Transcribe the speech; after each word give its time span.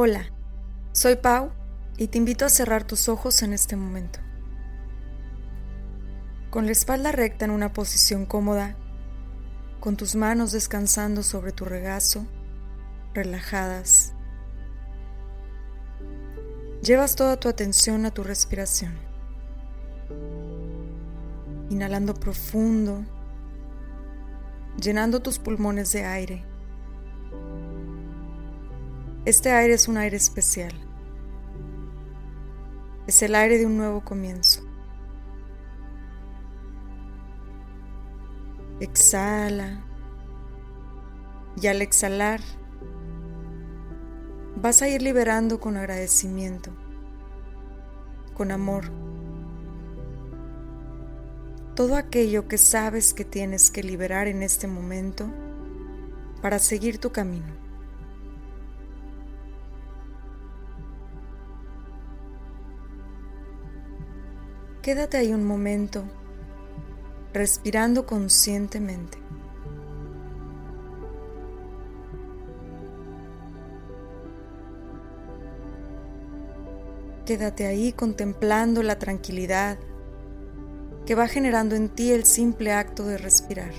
Hola, 0.00 0.26
soy 0.92 1.16
Pau 1.16 1.50
y 1.96 2.06
te 2.06 2.18
invito 2.18 2.44
a 2.44 2.50
cerrar 2.50 2.84
tus 2.84 3.08
ojos 3.08 3.42
en 3.42 3.52
este 3.52 3.74
momento. 3.74 4.20
Con 6.50 6.66
la 6.66 6.70
espalda 6.70 7.10
recta 7.10 7.46
en 7.46 7.50
una 7.50 7.72
posición 7.72 8.24
cómoda, 8.24 8.76
con 9.80 9.96
tus 9.96 10.14
manos 10.14 10.52
descansando 10.52 11.24
sobre 11.24 11.50
tu 11.50 11.64
regazo, 11.64 12.28
relajadas. 13.12 14.12
Llevas 16.80 17.16
toda 17.16 17.40
tu 17.40 17.48
atención 17.48 18.06
a 18.06 18.12
tu 18.12 18.22
respiración. 18.22 18.96
Inhalando 21.70 22.14
profundo, 22.14 23.04
llenando 24.80 25.22
tus 25.22 25.40
pulmones 25.40 25.90
de 25.90 26.04
aire 26.04 26.47
este 29.28 29.50
aire 29.52 29.74
es 29.74 29.88
un 29.88 29.98
aire 29.98 30.16
especial. 30.16 30.72
Es 33.06 33.20
el 33.20 33.34
aire 33.34 33.58
de 33.58 33.66
un 33.66 33.76
nuevo 33.76 34.02
comienzo. 34.02 34.62
Exhala. 38.80 39.84
Y 41.60 41.66
al 41.66 41.82
exhalar, 41.82 42.40
vas 44.56 44.80
a 44.80 44.88
ir 44.88 45.02
liberando 45.02 45.60
con 45.60 45.76
agradecimiento, 45.76 46.70
con 48.32 48.50
amor, 48.50 48.90
todo 51.74 51.96
aquello 51.96 52.48
que 52.48 52.56
sabes 52.56 53.12
que 53.12 53.26
tienes 53.26 53.70
que 53.70 53.82
liberar 53.82 54.26
en 54.26 54.42
este 54.42 54.68
momento 54.68 55.28
para 56.40 56.58
seguir 56.58 56.98
tu 56.98 57.12
camino. 57.12 57.67
Quédate 64.88 65.18
ahí 65.18 65.34
un 65.34 65.44
momento, 65.44 66.02
respirando 67.34 68.06
conscientemente. 68.06 69.18
Quédate 77.26 77.66
ahí 77.66 77.92
contemplando 77.92 78.82
la 78.82 78.98
tranquilidad 78.98 79.76
que 81.04 81.14
va 81.14 81.28
generando 81.28 81.76
en 81.76 81.90
ti 81.90 82.10
el 82.10 82.24
simple 82.24 82.72
acto 82.72 83.04
de 83.04 83.18
respirar. 83.18 83.74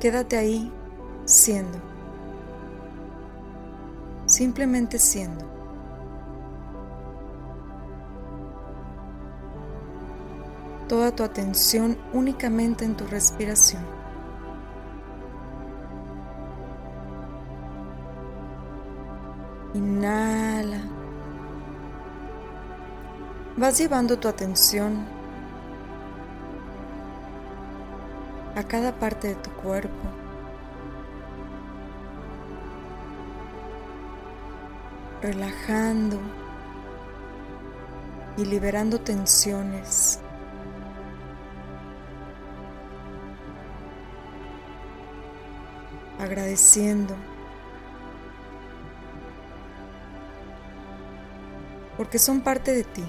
Quédate 0.00 0.38
ahí 0.38 0.72
siendo, 1.26 1.78
simplemente 4.24 4.98
siendo. 4.98 5.44
Toda 10.88 11.10
tu 11.10 11.24
atención 11.24 11.98
únicamente 12.12 12.84
en 12.84 12.96
tu 12.96 13.06
respiración. 13.08 13.82
Inhala. 19.74 20.80
Vas 23.56 23.78
llevando 23.78 24.16
tu 24.18 24.28
atención 24.28 25.04
a 28.54 28.62
cada 28.62 28.92
parte 28.92 29.28
de 29.28 29.34
tu 29.34 29.50
cuerpo. 29.50 30.25
Relajando 35.26 36.20
y 38.36 38.44
liberando 38.44 39.00
tensiones. 39.00 40.20
Agradeciendo. 46.20 47.16
Porque 51.96 52.20
son 52.20 52.40
parte 52.40 52.72
de 52.72 52.84
ti. 52.84 53.04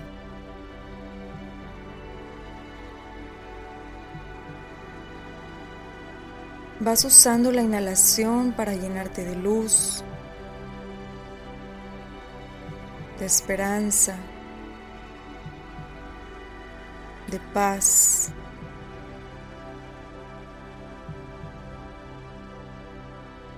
Vas 6.80 7.06
usando 7.06 7.52
la 7.52 7.62
inhalación 7.62 8.54
para 8.54 8.74
llenarte 8.74 9.24
de 9.24 9.36
luz, 9.36 10.04
de 13.20 13.26
esperanza, 13.26 14.16
de 17.30 17.40
paz. 17.54 18.32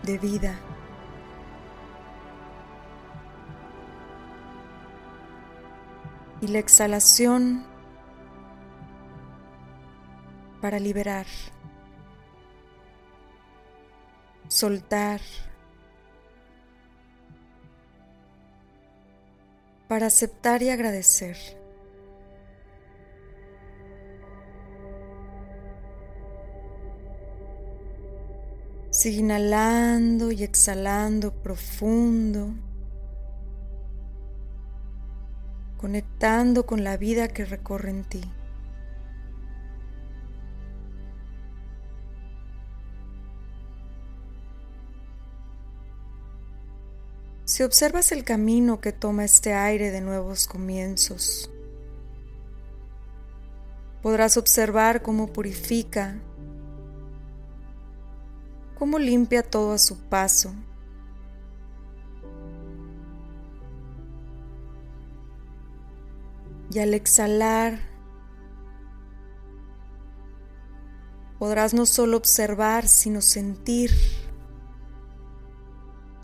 de 0.09 0.17
vida. 0.17 0.59
Y 6.41 6.47
la 6.47 6.59
exhalación 6.59 7.63
para 10.61 10.79
liberar, 10.79 11.27
soltar, 14.47 15.21
para 19.89 20.05
aceptar 20.05 20.61
y 20.61 20.69
agradecer. 20.69 21.35
Sigue 28.91 29.17
inhalando 29.17 30.31
y 30.31 30.43
exhalando 30.43 31.33
profundo, 31.33 32.51
conectando 35.77 36.67
con 36.67 36.83
la 36.83 36.95
vida 36.95 37.27
que 37.27 37.45
recorre 37.45 37.89
en 37.89 38.03
ti. 38.03 38.21
Si 47.59 47.63
observas 47.63 48.13
el 48.13 48.23
camino 48.23 48.79
que 48.79 48.93
toma 48.93 49.25
este 49.25 49.53
aire 49.53 49.91
de 49.91 49.99
nuevos 49.99 50.47
comienzos, 50.47 51.51
podrás 54.01 54.37
observar 54.37 55.01
cómo 55.01 55.33
purifica, 55.33 56.21
cómo 58.75 58.97
limpia 58.97 59.43
todo 59.43 59.73
a 59.73 59.77
su 59.77 59.99
paso. 59.99 60.53
Y 66.71 66.79
al 66.79 66.93
exhalar, 66.93 67.77
podrás 71.37 71.73
no 71.73 71.85
solo 71.85 72.15
observar, 72.15 72.87
sino 72.87 73.21
sentir 73.21 73.91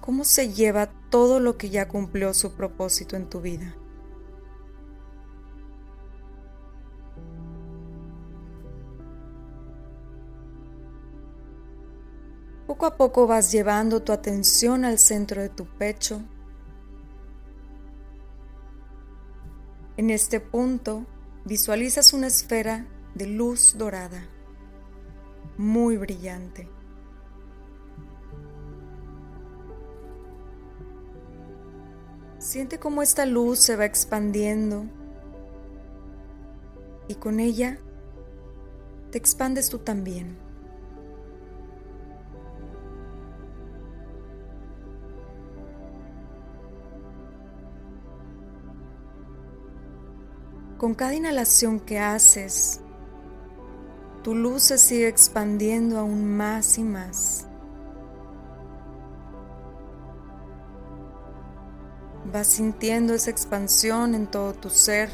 cómo 0.06 0.24
se 0.24 0.54
lleva 0.54 0.92
todo 1.10 1.40
lo 1.40 1.58
que 1.58 1.72
ya 1.72 1.88
cumplió 1.88 2.34
su 2.34 2.54
propósito 2.54 3.16
en 3.16 3.28
tu 3.28 3.42
vida. 3.42 3.76
Poco 12.68 12.86
a 12.86 12.98
poco 12.98 13.26
vas 13.26 13.52
llevando 13.52 14.04
tu 14.04 14.12
atención 14.12 14.86
al 14.86 15.00
centro 15.00 15.42
de 15.42 15.50
tu 15.50 15.66
pecho. 15.66 16.22
En 19.98 20.10
este 20.10 20.40
punto 20.40 21.06
visualizas 21.46 22.14
una 22.14 22.28
esfera 22.28 22.86
de 23.16 23.28
luz 23.28 23.76
dorada, 23.78 24.28
muy 25.58 25.98
brillante. 25.98 26.75
Siente 32.46 32.78
cómo 32.78 33.02
esta 33.02 33.26
luz 33.26 33.58
se 33.58 33.76
va 33.76 33.86
expandiendo 33.86 34.86
y 37.08 37.16
con 37.16 37.40
ella 37.40 37.80
te 39.10 39.18
expandes 39.18 39.68
tú 39.68 39.80
también. 39.80 40.38
Con 50.78 50.94
cada 50.94 51.16
inhalación 51.16 51.80
que 51.80 51.98
haces, 51.98 52.80
tu 54.22 54.36
luz 54.36 54.62
se 54.62 54.78
sigue 54.78 55.08
expandiendo 55.08 55.98
aún 55.98 56.38
más 56.38 56.78
y 56.78 56.84
más. 56.84 57.48
Vas 62.36 62.48
sintiendo 62.48 63.14
esa 63.14 63.32
expansión 63.32 64.14
en 64.14 64.28
todo 64.28 64.52
tu 64.52 64.70
ser 64.70 65.10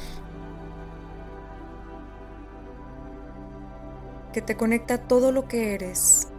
que 4.34 4.42
te 4.42 4.58
conecta 4.58 4.96
a 4.96 4.98
todo 4.98 5.32
lo 5.32 5.48
que 5.48 5.76
eres 5.76 6.30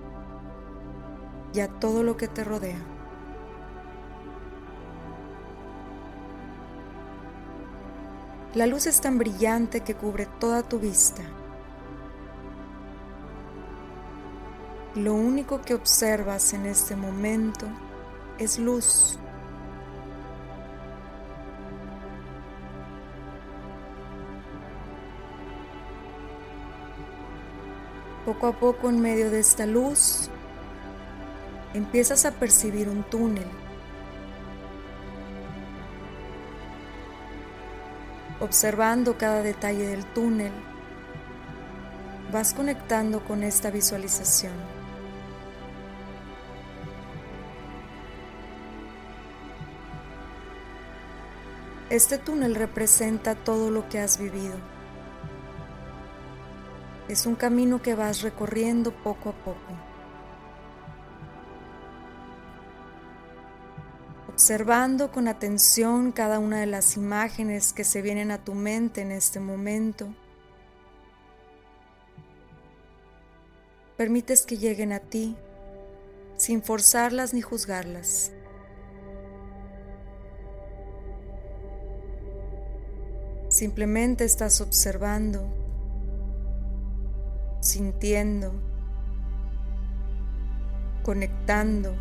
y 1.54 1.60
a 1.60 1.68
todo 1.68 2.02
lo 2.02 2.16
que 2.16 2.26
te 2.26 2.42
rodea. 2.42 2.80
La 8.54 8.66
luz 8.66 8.88
es 8.88 9.00
tan 9.00 9.18
brillante 9.18 9.82
que 9.82 9.94
cubre 9.94 10.26
toda 10.40 10.64
tu 10.64 10.80
vista. 10.80 11.22
Lo 14.96 15.14
único 15.14 15.62
que 15.62 15.74
observas 15.74 16.52
en 16.54 16.66
este 16.66 16.96
momento 16.96 17.66
es 18.40 18.58
luz. 18.58 19.20
Poco 28.32 28.46
a 28.46 28.52
poco 28.58 28.88
en 28.88 28.98
medio 28.98 29.30
de 29.30 29.40
esta 29.40 29.66
luz 29.66 30.30
empiezas 31.74 32.24
a 32.24 32.30
percibir 32.30 32.88
un 32.88 33.02
túnel 33.02 33.44
observando 38.40 39.18
cada 39.18 39.42
detalle 39.42 39.86
del 39.86 40.06
túnel, 40.06 40.50
vas 42.32 42.54
conectando 42.54 43.22
con 43.22 43.42
esta 43.42 43.70
visualización. 43.70 44.54
Este 51.90 52.16
túnel 52.16 52.54
representa 52.54 53.34
todo 53.34 53.70
lo 53.70 53.90
que 53.90 53.98
has 53.98 54.18
vivido. 54.18 54.81
Es 57.08 57.26
un 57.26 57.34
camino 57.34 57.82
que 57.82 57.94
vas 57.94 58.22
recorriendo 58.22 58.92
poco 59.02 59.30
a 59.30 59.32
poco. 59.32 59.92
observando 64.32 65.12
con 65.12 65.28
atención 65.28 66.10
cada 66.10 66.40
una 66.40 66.58
de 66.58 66.66
las 66.66 66.96
imágenes 66.96 67.72
que 67.72 67.84
se 67.84 68.02
vienen 68.02 68.30
a 68.30 68.42
tu 68.42 68.54
mente 68.54 69.02
en 69.02 69.12
este 69.12 69.38
momento. 69.38 70.12
Permites 73.96 74.44
que 74.44 74.56
lleguen 74.56 74.92
a 74.92 74.98
ti 74.98 75.36
sin 76.36 76.60
forzarlas 76.60 77.34
ni 77.34 77.40
juzgarlas. 77.40 78.32
Simplemente 83.48 84.24
estás 84.24 84.60
observando, 84.60 85.61
sintiendo, 87.72 88.52
conectando. 91.02 91.94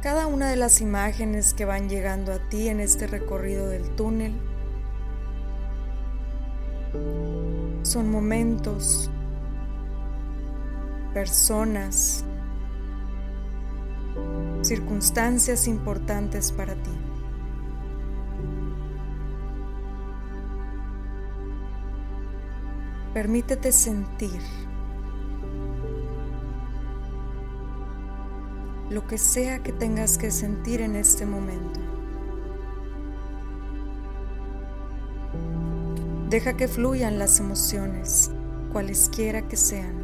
Cada 0.00 0.28
una 0.28 0.48
de 0.48 0.54
las 0.54 0.80
imágenes 0.80 1.54
que 1.54 1.64
van 1.64 1.88
llegando 1.88 2.32
a 2.32 2.38
ti 2.48 2.68
en 2.68 2.78
este 2.78 3.08
recorrido 3.08 3.68
del 3.68 3.90
túnel 3.96 4.32
son 7.82 8.10
momentos, 8.12 9.10
personas, 11.12 12.24
circunstancias 14.62 15.68
importantes 15.68 16.52
para 16.52 16.74
ti. 16.74 16.90
Permítete 23.12 23.72
sentir. 23.72 24.40
lo 28.92 29.06
que 29.06 29.16
sea 29.16 29.62
que 29.62 29.72
tengas 29.72 30.18
que 30.18 30.30
sentir 30.30 30.82
en 30.82 30.96
este 30.96 31.24
momento. 31.24 31.80
Deja 36.28 36.56
que 36.58 36.68
fluyan 36.68 37.18
las 37.18 37.40
emociones, 37.40 38.30
cualesquiera 38.70 39.48
que 39.48 39.56
sean. 39.56 40.01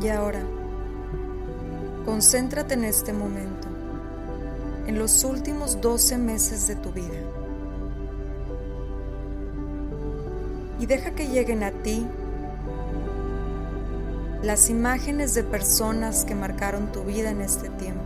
Y 0.00 0.08
ahora, 0.08 0.40
Concéntrate 2.08 2.72
en 2.72 2.84
este 2.84 3.12
momento, 3.12 3.68
en 4.86 4.98
los 4.98 5.24
últimos 5.24 5.78
12 5.82 6.16
meses 6.16 6.66
de 6.66 6.74
tu 6.74 6.90
vida. 6.90 7.20
Y 10.80 10.86
deja 10.86 11.10
que 11.10 11.28
lleguen 11.28 11.62
a 11.62 11.70
ti 11.70 12.06
las 14.42 14.70
imágenes 14.70 15.34
de 15.34 15.44
personas 15.44 16.24
que 16.24 16.34
marcaron 16.34 16.90
tu 16.92 17.02
vida 17.02 17.28
en 17.28 17.42
este 17.42 17.68
tiempo. 17.68 18.00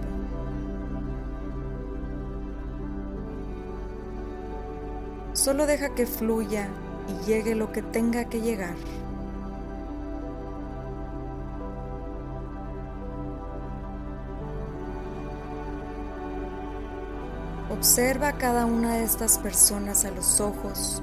Solo 5.33 5.65
deja 5.67 5.95
que 5.95 6.07
fluya 6.07 6.67
y 7.07 7.25
llegue 7.25 7.55
lo 7.55 7.71
que 7.71 7.83
tenga 7.83 8.25
que 8.25 8.41
llegar. 8.41 8.75
Observa 17.83 18.29
a 18.29 18.39
cada 18.39 18.65
una 18.65 18.95
de 18.95 19.03
estas 19.03 19.39
personas 19.39 20.05
a 20.05 20.13
los 20.13 20.41
ojos 20.41 21.03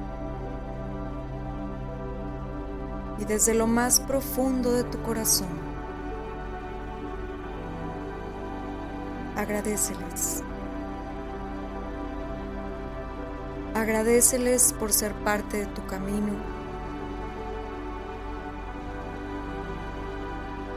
y 3.18 3.26
desde 3.26 3.54
lo 3.54 3.68
más 3.68 4.00
profundo 4.00 4.72
de 4.72 4.86
tu 4.86 4.98
corazón, 5.02 5.50
agradeceles. 9.36 10.42
Agradeceles 13.76 14.72
por 14.72 14.94
ser 14.94 15.14
parte 15.16 15.58
de 15.58 15.66
tu 15.66 15.86
camino. 15.86 16.32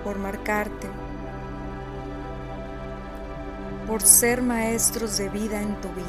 por 0.02 0.18
marcarte, 0.18 0.88
por 3.92 4.00
ser 4.00 4.40
maestros 4.40 5.18
de 5.18 5.28
vida 5.28 5.60
en 5.60 5.78
tu 5.82 5.88
vida. 5.90 6.06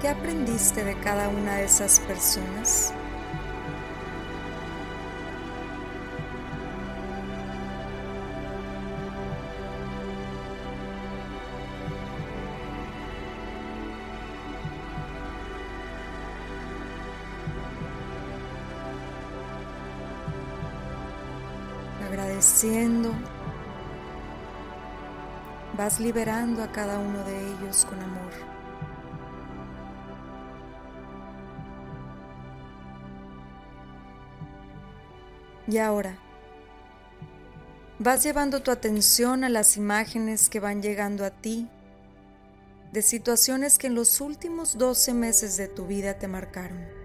¿Qué 0.00 0.08
aprendiste 0.08 0.84
de 0.84 0.98
cada 1.00 1.28
una 1.28 1.56
de 1.56 1.64
esas 1.64 2.00
personas? 2.00 2.94
Vas 25.76 26.00
liberando 26.00 26.62
a 26.62 26.70
cada 26.72 26.98
uno 26.98 27.22
de 27.24 27.38
ellos 27.38 27.84
con 27.84 28.00
amor. 28.00 28.32
Y 35.68 35.78
ahora, 35.78 36.16
vas 37.98 38.22
llevando 38.22 38.62
tu 38.62 38.70
atención 38.70 39.42
a 39.42 39.48
las 39.48 39.76
imágenes 39.76 40.48
que 40.48 40.60
van 40.60 40.80
llegando 40.80 41.24
a 41.24 41.30
ti 41.30 41.68
de 42.92 43.02
situaciones 43.02 43.76
que 43.76 43.88
en 43.88 43.96
los 43.96 44.20
últimos 44.20 44.78
12 44.78 45.12
meses 45.14 45.56
de 45.56 45.66
tu 45.66 45.86
vida 45.86 46.14
te 46.14 46.28
marcaron. 46.28 46.95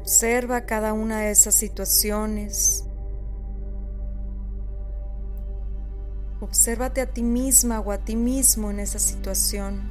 Observa 0.00 0.62
cada 0.62 0.94
una 0.94 1.20
de 1.20 1.30
esas 1.30 1.54
situaciones. 1.54 2.86
Obsérvate 6.40 7.02
a 7.02 7.06
ti 7.06 7.22
misma 7.22 7.80
o 7.80 7.92
a 7.92 7.98
ti 7.98 8.16
mismo 8.16 8.70
en 8.70 8.80
esa 8.80 8.98
situación. 8.98 9.90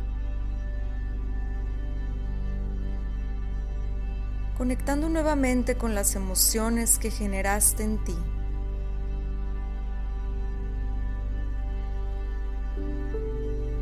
Conectando 4.57 5.09
nuevamente 5.09 5.77
con 5.77 5.93
las 5.93 6.15
emociones 6.15 6.97
que 6.97 7.11
generaste 7.11 7.83
en 7.83 8.03
ti. 8.03 8.17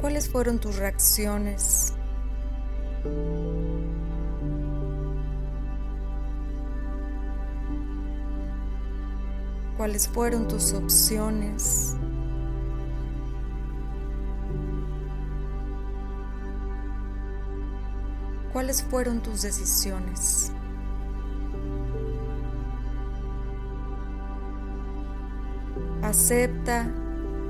¿Cuáles 0.01 0.29
fueron 0.29 0.59
tus 0.59 0.75
reacciones? 0.75 1.93
Cuáles 9.77 10.07
fueron 10.07 10.47
tus 10.47 10.73
opciones. 10.73 11.95
¿Cuáles 18.51 18.81
fueron 18.81 19.21
tus 19.21 19.43
decisiones? 19.43 20.51
Acepta 26.01 26.91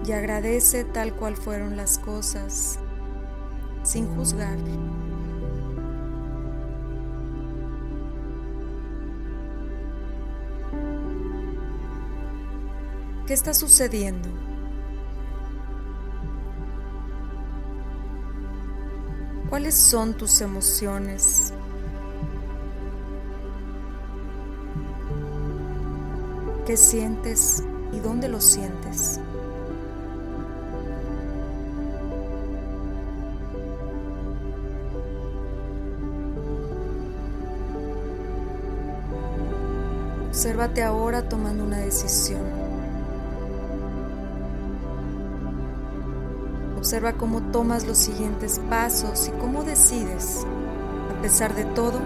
y 0.05 0.11
agradece 0.11 0.83
tal 0.83 1.13
cual 1.13 1.37
fueron 1.37 1.77
las 1.77 1.97
cosas, 1.97 2.77
sin 3.83 4.05
juzgar. 4.15 4.57
¿Qué 13.27 13.33
está 13.33 13.53
sucediendo? 13.53 14.29
¿Cuáles 19.49 19.77
son 19.77 20.13
tus 20.13 20.39
emociones? 20.39 21.51
¿Qué 26.65 26.77
sientes 26.77 27.65
y 27.91 27.99
dónde 27.99 28.29
lo 28.29 28.39
sientes? 28.39 29.19
Obsérvate 40.29 40.81
ahora 40.81 41.27
tomando 41.27 41.65
una 41.65 41.79
decisión. 41.79 42.66
Observa 46.87 47.11
cómo 47.11 47.41
tomas 47.41 47.85
los 47.85 47.97
siguientes 47.97 48.61
pasos 48.69 49.27
y 49.27 49.31
cómo 49.31 49.65
decides, 49.65 50.47
a 51.11 51.21
pesar 51.21 51.53
de 51.53 51.65
todo, 51.65 51.99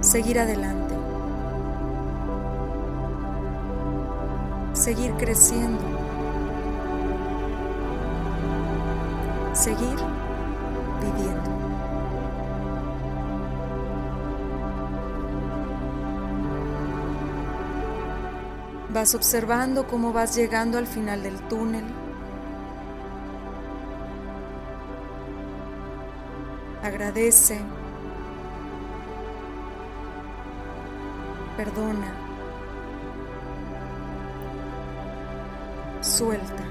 seguir 0.00 0.38
adelante. 0.38 0.94
Seguir 4.72 5.12
creciendo. 5.18 5.82
Seguir 9.52 9.98
viviendo. 11.02 11.50
Vas 18.94 19.14
observando 19.14 19.86
cómo 19.86 20.14
vas 20.14 20.34
llegando 20.34 20.78
al 20.78 20.86
final 20.86 21.22
del 21.22 21.38
túnel 21.48 21.84
agradece, 26.84 27.58
perdona, 31.56 32.12
suelta. 36.02 36.62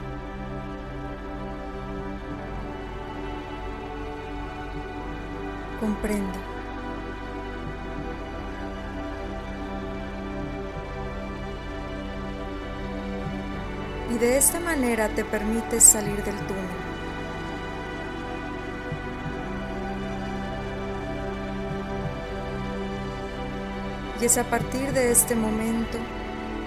Comprende. 5.79 6.39
Y 14.12 14.17
de 14.20 14.38
esta 14.38 14.60
manera 14.60 15.10
te 15.10 15.25
permites 15.25 15.84
salir 15.84 16.24
del 16.24 16.36
túnel. 16.48 16.92
Y 24.24 24.25
es 24.25 24.38
a 24.38 24.46
partir 24.46 24.94
de 24.94 25.12
este 25.12 25.36
momento 25.36 25.98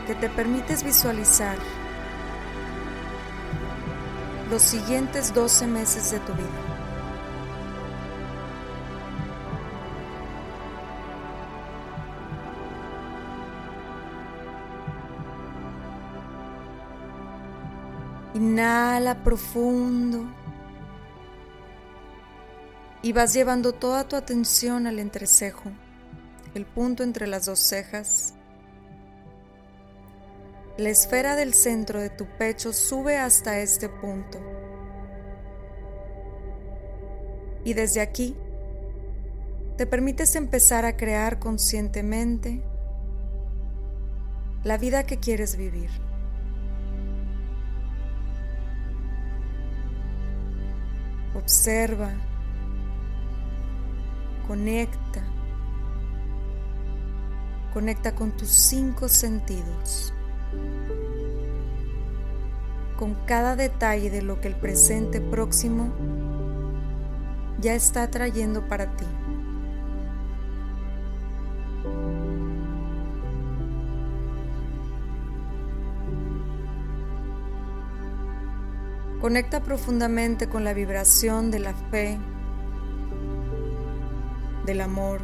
que 0.07 0.15
te 0.15 0.29
permites 0.29 0.83
visualizar 0.83 1.57
los 4.51 4.61
siguientes 4.61 5.33
12 5.33 5.67
meses 5.67 6.11
de 6.11 6.19
tu 6.19 6.35
vida. 6.35 6.45
Inhala 18.35 19.15
profundo 19.25 20.27
y 23.01 23.15
vas 23.15 23.33
llevando 23.33 23.73
toda 23.73 24.07
tu 24.07 24.15
atención 24.15 24.87
al 24.87 24.99
entrecejo 24.99 25.73
el 26.57 26.65
punto 26.65 27.03
entre 27.03 27.27
las 27.27 27.47
dos 27.47 27.61
cejas. 27.61 28.35
La 30.79 30.89
esfera 30.89 31.37
del 31.37 31.55
centro 31.55 32.01
de 32.01 32.11
tu 32.11 32.27
pecho 32.39 32.73
sube 32.73 33.19
hasta 33.19 33.61
este 33.61 33.89
punto. 33.89 34.39
Y 37.65 37.75
desde 37.75 38.01
aquí 38.01 38.37
te 39.77 39.87
permites 39.87 40.37
empezar 40.37 40.85
a 40.85 40.97
crear 40.97 41.39
conscientemente 41.39 42.63
la 44.65 44.79
vida 44.79 45.05
que 45.05 45.19
quieres 45.19 45.57
vivir. 45.57 45.91
Observa, 51.35 52.15
conecta 54.47 55.36
Conecta 57.73 58.15
con 58.15 58.33
tus 58.33 58.49
cinco 58.49 59.09
sentidos. 59.09 60.13
con 62.97 63.15
cada 63.27 63.57
detalle 63.57 64.11
de 64.11 64.23
lo 64.23 64.41
que 64.41 64.49
el 64.49 64.57
presente 64.57 65.21
próximo 65.21 65.93
ya 67.61 67.75
está 67.75 68.11
trayendo 68.11 68.67
para 68.67 68.97
ti. 68.97 69.07
Conecta 79.21 79.63
profundamente 79.63 80.49
con 80.49 80.63
la 80.63 80.73
vibración 80.73 81.51
de 81.51 81.59
la 81.59 81.75
fe, 81.75 82.19
del 84.67 84.81
amor, 84.81 85.21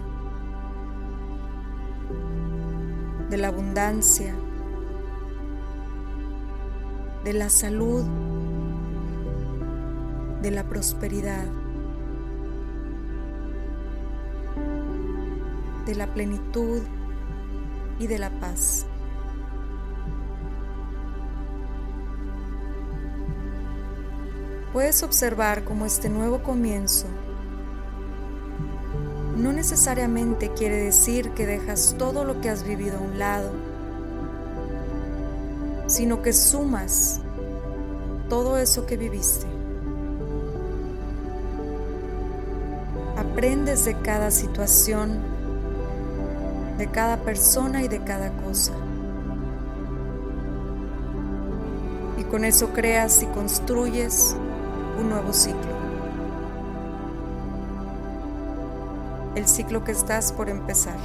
de 3.32 3.38
la 3.38 3.48
abundancia, 3.48 4.34
de 7.24 7.32
la 7.32 7.48
salud, 7.48 8.04
de 10.42 10.50
la 10.50 10.64
prosperidad, 10.64 11.46
de 15.86 15.94
la 15.94 16.12
plenitud 16.12 16.82
y 17.98 18.06
de 18.06 18.18
la 18.18 18.28
paz. 18.38 18.84
Puedes 24.74 25.02
observar 25.02 25.64
cómo 25.64 25.86
este 25.86 26.10
nuevo 26.10 26.42
comienzo 26.42 27.06
no 29.42 29.52
necesariamente 29.52 30.52
quiere 30.52 30.76
decir 30.76 31.30
que 31.30 31.46
dejas 31.46 31.96
todo 31.98 32.24
lo 32.24 32.40
que 32.40 32.48
has 32.48 32.62
vivido 32.62 32.98
a 32.98 33.00
un 33.00 33.18
lado, 33.18 33.50
sino 35.88 36.22
que 36.22 36.32
sumas 36.32 37.20
todo 38.28 38.56
eso 38.56 38.86
que 38.86 38.96
viviste. 38.96 39.46
Aprendes 43.16 43.84
de 43.84 43.98
cada 43.98 44.30
situación, 44.30 45.18
de 46.78 46.86
cada 46.86 47.16
persona 47.16 47.82
y 47.82 47.88
de 47.88 47.98
cada 48.04 48.30
cosa. 48.44 48.72
Y 52.16 52.22
con 52.24 52.44
eso 52.44 52.68
creas 52.68 53.24
y 53.24 53.26
construyes 53.26 54.36
un 55.00 55.08
nuevo 55.08 55.32
ciclo. 55.32 55.71
El 59.34 59.48
ciclo 59.48 59.82
que 59.82 59.92
estás 59.92 60.32
por 60.32 60.48
empezar. 60.48 60.98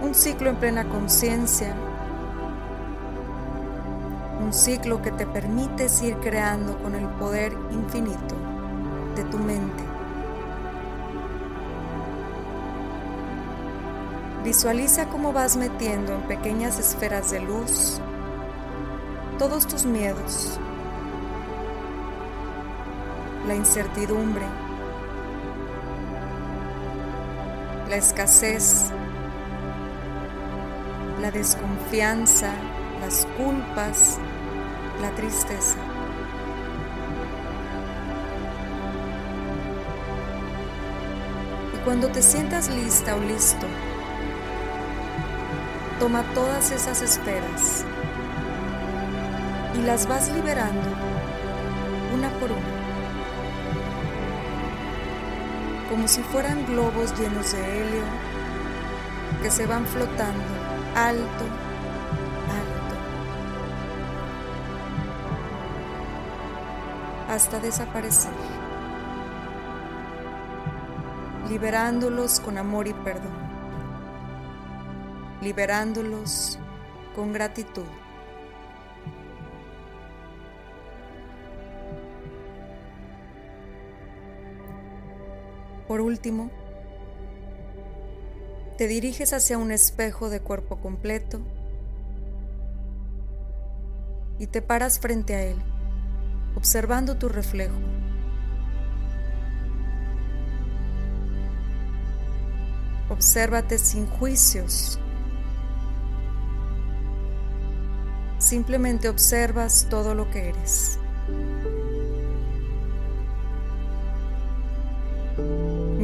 Un 0.00 0.14
ciclo 0.14 0.50
en 0.50 0.56
plena 0.56 0.88
conciencia. 0.88 1.74
Un 4.40 4.52
ciclo 4.52 5.02
que 5.02 5.10
te 5.10 5.26
permite 5.26 5.88
ir 6.04 6.16
creando 6.18 6.78
con 6.78 6.94
el 6.94 7.06
poder 7.18 7.52
infinito 7.70 8.36
de 9.16 9.24
tu 9.24 9.38
mente. 9.38 9.82
Visualiza 14.44 15.08
cómo 15.08 15.32
vas 15.32 15.56
metiendo 15.56 16.14
en 16.14 16.22
pequeñas 16.22 16.78
esferas 16.78 17.32
de 17.32 17.40
luz 17.40 18.00
todos 19.38 19.66
tus 19.66 19.84
miedos, 19.84 20.58
la 23.46 23.54
incertidumbre, 23.54 24.44
la 27.88 27.96
escasez, 27.96 28.90
la 31.20 31.30
desconfianza, 31.30 32.50
las 33.00 33.26
culpas, 33.36 34.18
la 35.00 35.10
tristeza. 35.12 35.78
Y 41.74 41.84
cuando 41.84 42.08
te 42.08 42.22
sientas 42.22 42.68
lista 42.68 43.14
o 43.14 43.20
listo, 43.20 43.66
toma 46.00 46.22
todas 46.34 46.72
esas 46.72 47.00
esferas 47.00 47.84
y 49.78 49.82
las 49.82 50.06
vas 50.06 50.30
liberando 50.32 50.88
una 52.14 52.28
por 52.38 52.50
una, 52.50 52.75
como 55.96 56.08
si 56.08 56.22
fueran 56.24 56.66
globos 56.66 57.18
llenos 57.18 57.52
de 57.52 57.80
helio 57.80 58.04
que 59.42 59.50
se 59.50 59.64
van 59.64 59.86
flotando 59.86 60.44
alto, 60.94 61.44
alto, 62.52 62.96
hasta 67.30 67.60
desaparecer, 67.60 68.30
liberándolos 71.48 72.40
con 72.40 72.58
amor 72.58 72.88
y 72.88 72.92
perdón, 72.92 73.32
liberándolos 75.40 76.58
con 77.14 77.32
gratitud. 77.32 77.86
Por 85.88 86.00
último, 86.00 86.50
te 88.76 88.88
diriges 88.88 89.32
hacia 89.32 89.56
un 89.56 89.70
espejo 89.72 90.28
de 90.28 90.40
cuerpo 90.40 90.80
completo 90.80 91.40
y 94.38 94.48
te 94.48 94.62
paras 94.62 94.98
frente 94.98 95.34
a 95.34 95.42
él, 95.42 95.56
observando 96.56 97.16
tu 97.16 97.28
reflejo. 97.28 97.76
Obsérvate 103.08 103.78
sin 103.78 104.06
juicios. 104.06 104.98
Simplemente 108.38 109.08
observas 109.08 109.86
todo 109.88 110.14
lo 110.14 110.30
que 110.30 110.48
eres. 110.50 110.98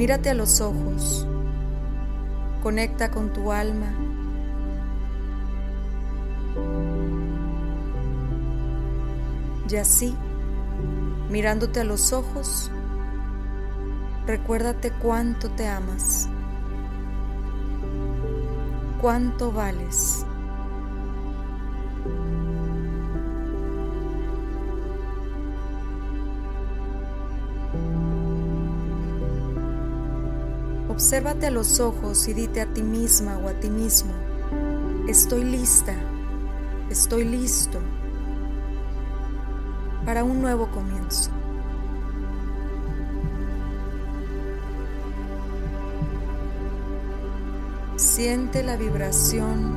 Mírate 0.02 0.30
a 0.30 0.34
los 0.34 0.60
ojos, 0.60 1.28
conecta 2.60 3.12
con 3.12 3.32
tu 3.32 3.52
alma. 3.52 3.86
Y 9.70 9.76
así, 9.76 10.12
mirándote 11.30 11.78
a 11.78 11.84
los 11.84 12.12
ojos, 12.12 12.68
recuérdate 14.26 14.90
cuánto 14.90 15.50
te 15.50 15.68
amas, 15.68 16.28
cuánto 19.00 19.52
vales. 19.52 20.26
Obsérvate 31.02 31.48
a 31.48 31.50
los 31.50 31.80
ojos 31.80 32.28
y 32.28 32.32
dite 32.32 32.60
a 32.60 32.66
ti 32.66 32.80
misma 32.80 33.36
o 33.38 33.48
a 33.48 33.54
ti 33.54 33.68
mismo, 33.68 34.12
estoy 35.08 35.42
lista, 35.42 35.96
estoy 36.90 37.24
listo 37.24 37.80
para 40.06 40.22
un 40.22 40.40
nuevo 40.40 40.70
comienzo. 40.70 41.32
Siente 47.96 48.62
la 48.62 48.76
vibración 48.76 49.72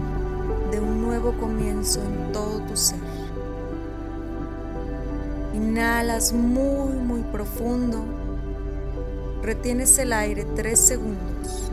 de 0.70 0.80
un 0.80 1.02
nuevo 1.02 1.36
comienzo 1.40 2.04
en 2.04 2.34
todo 2.34 2.60
tu 2.68 2.78
ser. 2.78 3.00
Inhalas 5.56 6.34
muy, 6.34 6.94
muy 6.94 7.22
profundo 7.24 8.25
Retienes 9.46 10.00
el 10.00 10.12
aire 10.12 10.44
tres 10.56 10.80
segundos. 10.80 11.72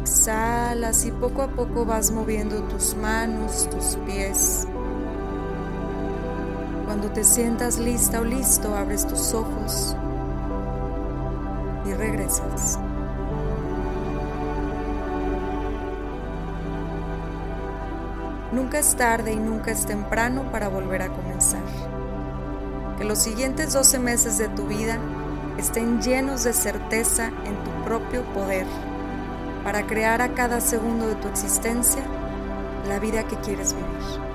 Exhalas 0.00 1.04
y 1.04 1.10
poco 1.10 1.42
a 1.42 1.48
poco 1.48 1.84
vas 1.84 2.12
moviendo 2.12 2.62
tus 2.68 2.94
manos, 2.94 3.68
tus 3.70 3.96
pies. 4.06 4.68
Cuando 6.84 7.10
te 7.10 7.24
sientas 7.24 7.80
lista 7.80 8.20
o 8.20 8.24
listo, 8.24 8.76
abres 8.76 9.04
tus 9.04 9.34
ojos 9.34 9.96
y 11.86 11.94
regresas. 11.94 12.78
Nunca 18.52 18.78
es 18.78 18.94
tarde 18.96 19.32
y 19.32 19.36
nunca 19.36 19.70
es 19.70 19.86
temprano 19.86 20.50
para 20.52 20.68
volver 20.68 21.02
a 21.02 21.08
comenzar. 21.08 21.62
Que 22.98 23.04
los 23.04 23.18
siguientes 23.18 23.72
12 23.72 23.98
meses 23.98 24.38
de 24.38 24.48
tu 24.48 24.66
vida 24.66 24.98
estén 25.58 26.02
llenos 26.02 26.44
de 26.44 26.52
certeza 26.52 27.28
en 27.28 27.56
tu 27.64 27.84
propio 27.84 28.22
poder 28.34 28.66
para 29.64 29.86
crear 29.86 30.20
a 30.20 30.34
cada 30.34 30.60
segundo 30.60 31.06
de 31.06 31.14
tu 31.16 31.28
existencia 31.28 32.02
la 32.88 32.98
vida 32.98 33.26
que 33.26 33.36
quieres 33.36 33.74
vivir. 33.74 34.31